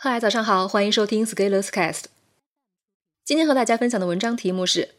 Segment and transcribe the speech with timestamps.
[0.00, 2.04] 嗨，早上好，欢迎收听 Scalers Cast。
[3.24, 4.94] 今天和大家分享的文章题目是：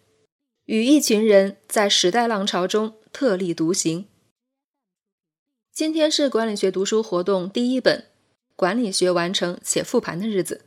[0.65, 4.09] 与一群人在时代浪潮中特立独行。
[5.71, 7.99] 今天是管理学读书活动第一本
[8.57, 10.65] 《管理学完成且复盘》的日子。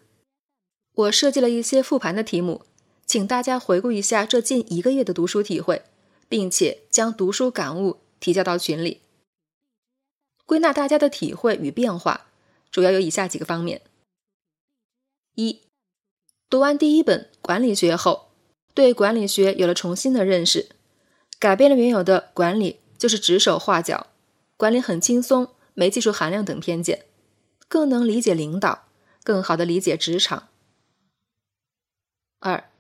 [0.95, 2.65] 我设计了一些复盘的题目，
[3.05, 5.83] 请大家回顾一下这近一个月的读书体会，
[6.31, 9.03] 并且将读书感悟提交到群里。
[10.47, 12.29] 归纳大家的体会与变化，
[12.71, 13.83] 主要有以下几个方面。
[15.35, 15.63] 一，
[16.51, 18.29] 读完第一本《管理学》后，
[18.75, 20.69] 对管理学有了重新的认识，
[21.39, 24.09] 改变了原有的管理就是指手画脚，
[24.59, 27.07] 管理很轻松，没技术含量等偏见，
[27.67, 28.89] 更能理解领导，
[29.25, 30.49] 更好的理解职场。
[32.41, 32.71] 二，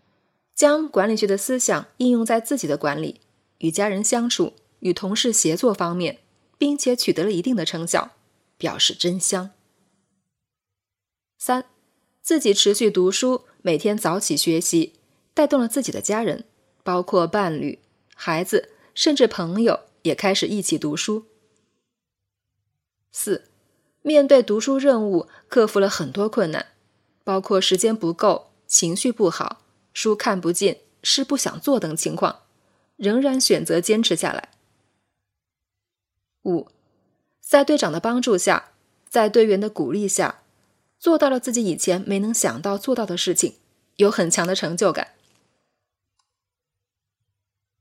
[0.54, 3.22] 将管理学的思想应用在自己的管理、
[3.58, 6.18] 与家人相处、与同事协作方面，
[6.58, 8.10] 并且取得了一定的成效，
[8.58, 9.52] 表示真香。
[11.38, 11.71] 三。
[12.22, 14.92] 自己持续读书，每天早起学习，
[15.34, 16.44] 带动了自己的家人，
[16.84, 17.80] 包括伴侣、
[18.14, 21.26] 孩子，甚至朋友也开始一起读书。
[23.10, 23.48] 四，
[24.02, 26.68] 面对读书任务，克服了很多困难，
[27.24, 32.42] 包括时间不够、情绪不好、书看不进、事不想做等情况，
[32.96, 34.50] 仍然选择坚持下来。
[36.44, 36.68] 五，
[37.40, 38.70] 在队长的帮助下，
[39.08, 40.41] 在队员的鼓励下。
[41.02, 43.56] 做到了自己以前没能想到做到的事情，
[43.96, 45.16] 有很强的成就感。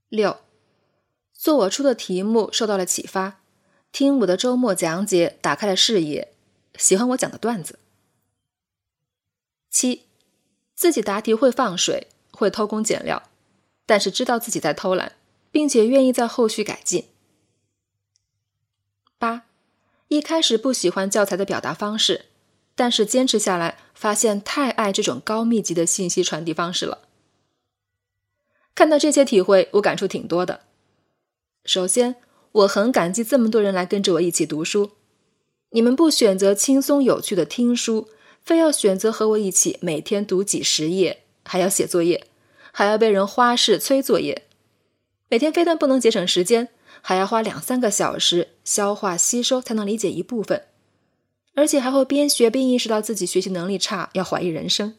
[0.09, 0.39] 六，
[1.31, 3.41] 做我出的题目受到了启发，
[3.91, 6.33] 听我的周末讲解打开了视野，
[6.79, 7.77] 喜欢我讲的段子。
[9.69, 10.07] 七，
[10.73, 13.29] 自己答题会放水，会偷工减料，
[13.85, 15.15] 但是知道自己在偷懒，
[15.51, 17.09] 并且愿意在后续改进。
[19.19, 19.45] 八，
[20.07, 22.30] 一开始不喜欢教材的表达方式。
[22.81, 26.97] 但是坚持下来，发现太爱这种高密集的信息传递方式了。
[28.73, 30.61] 看到这些体会，我感触挺多的。
[31.63, 32.15] 首先，
[32.51, 34.93] 我很感激这么多人来跟着我一起读书。
[35.69, 38.07] 你们不选择轻松有趣的听书，
[38.41, 42.25] 非要选择和我一起每天读几十页，还要写作业，
[42.71, 44.47] 还要被人花式催作业。
[45.29, 46.69] 每天非但不能节省时间，
[47.03, 50.65] 还要花两三个小时消化吸收，才能理解一部分。
[51.53, 54.95] 而且还会边学边意识到自己学习能力差，要怀疑人生。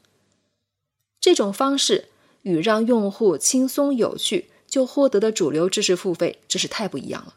[1.18, 2.08] 这种方式
[2.42, 7.34] 与让用户轻松有趣就获得的主流知识付费真是太不一样了。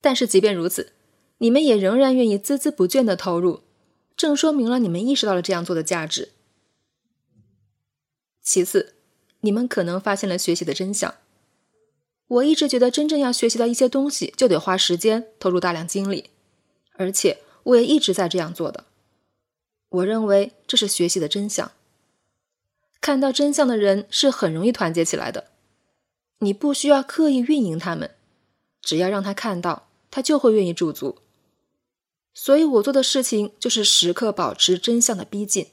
[0.00, 0.92] 但是即便如此，
[1.38, 3.60] 你们也仍然愿意孜孜不倦的投入，
[4.16, 6.30] 正说明了你们意识到了这样做的价值。
[8.40, 8.94] 其次，
[9.40, 11.14] 你们可能发现了学习的真相。
[12.28, 16.30] 我一直觉得，真正要学习到一些东西，就得花时间，投入大量精力，
[16.92, 17.38] 而且。
[17.62, 18.86] 我也一直在这样做的。
[19.88, 21.72] 我认为这是学习的真相。
[23.00, 25.50] 看到真相的人是很容易团结起来的。
[26.40, 28.14] 你不需要刻意运营他们，
[28.80, 31.18] 只要让他看到，他就会愿意驻足。
[32.32, 35.68] 所以我做的事情就是时刻保持真相的逼近，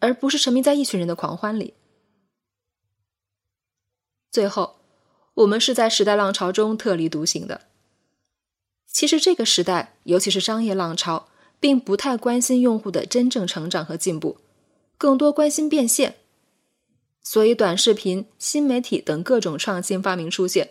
[0.00, 1.74] 而不是沉迷在一群人的狂欢里。
[4.30, 4.80] 最后，
[5.34, 7.68] 我们是在时代浪潮中特立独行的。
[8.94, 11.26] 其实这个时代，尤其是商业浪潮，
[11.58, 14.36] 并不太关心用户的真正成长和进步，
[14.96, 16.14] 更多关心变现。
[17.20, 20.70] 所以，短视频、新媒体等各种创新发明出现，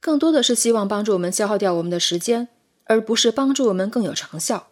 [0.00, 2.48] 更多的是希望帮助我们消耗掉我们的时间，
[2.84, 4.68] 而不是帮助我们更有成效。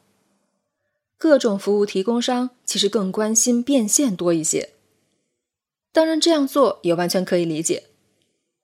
[1.18, 4.70] 各种服务提供商其实更关心变现多一些。
[5.92, 7.82] 当然，这样做也完全可以理解，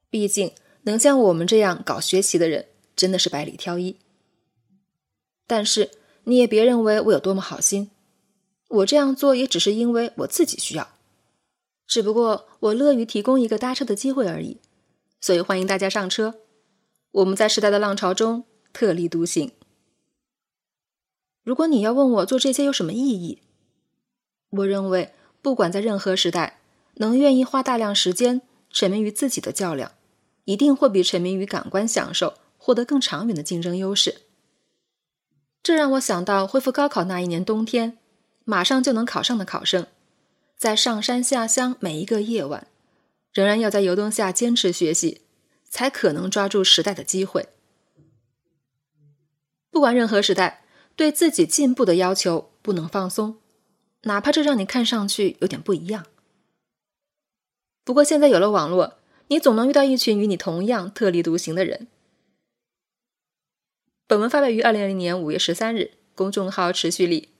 [0.09, 0.53] 毕竟
[0.85, 2.65] 能像我们这样搞学习的人，
[2.97, 3.97] 真的是百里挑一。
[5.47, 5.91] 但是
[6.25, 7.91] 你也别认为我有多么好心，
[8.69, 10.89] 我这样做也只是因为我自己需要，
[11.87, 14.59] 只不过我乐于提供一个搭车的机会而已。
[15.21, 16.35] 所以欢迎大家上车，
[17.11, 19.53] 我们在时代的浪潮中特立独行。
[21.43, 23.41] 如果你要问我做这些有什么意义，
[24.51, 26.61] 我认为不管在任何时代，
[26.95, 29.93] 能愿意花大量时间沉迷于自己的较量，
[30.45, 34.26] 一定会比沉迷于感官享受获得更长远的竞争优势。
[35.67, 37.99] 这让我想到恢复高考那一年冬天，
[38.45, 39.89] 马上就能考上的考生，
[40.57, 42.69] 在上山下乡每一个夜晚，
[43.33, 45.23] 仍然要在油灯下坚持学习，
[45.69, 47.49] 才可能抓住时代的机会。
[49.73, 50.63] 不管任何时代，
[50.95, 53.39] 对自己进步的要求不能放松，
[54.03, 56.07] 哪怕这让你看上去有点不一样。
[57.83, 61.89] 不过现在有了网络，你总能遇到一群与你同样特立独行的人。
[64.09, 67.31] 本文发表于二零二零年五月十三日，公众号持续力。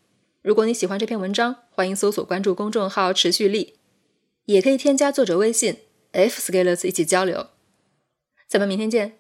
[0.43, 3.75] 如果你喜欢这篇文章，欢迎搜索关注公众号“持续力”，
[4.47, 5.77] 也可以添加作者微信
[6.11, 7.51] f scalers 一起交流。
[8.49, 9.17] 咱们明天见。